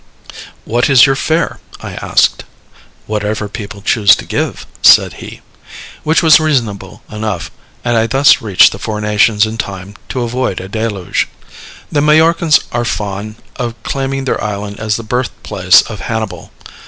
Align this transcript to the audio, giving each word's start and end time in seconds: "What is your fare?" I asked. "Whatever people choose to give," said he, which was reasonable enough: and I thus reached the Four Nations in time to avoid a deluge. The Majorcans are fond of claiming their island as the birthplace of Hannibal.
"What 0.65 0.89
is 0.89 1.05
your 1.05 1.15
fare?" 1.15 1.59
I 1.79 1.93
asked. 1.93 2.43
"Whatever 3.05 3.47
people 3.47 3.83
choose 3.83 4.15
to 4.15 4.25
give," 4.25 4.65
said 4.81 5.13
he, 5.21 5.41
which 6.01 6.23
was 6.23 6.39
reasonable 6.39 7.03
enough: 7.11 7.51
and 7.85 7.95
I 7.95 8.07
thus 8.07 8.41
reached 8.41 8.71
the 8.71 8.79
Four 8.79 8.99
Nations 8.99 9.45
in 9.45 9.59
time 9.59 9.93
to 10.09 10.21
avoid 10.23 10.59
a 10.59 10.67
deluge. 10.67 11.29
The 11.91 12.01
Majorcans 12.01 12.61
are 12.71 12.83
fond 12.83 13.35
of 13.57 13.75
claiming 13.83 14.25
their 14.25 14.43
island 14.43 14.79
as 14.79 14.95
the 14.95 15.03
birthplace 15.03 15.83
of 15.83 15.99
Hannibal. 15.99 16.51